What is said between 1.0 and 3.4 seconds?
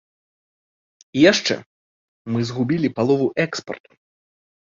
І яшчэ, мы згубілі палову